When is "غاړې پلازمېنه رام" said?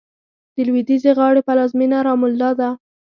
1.17-2.21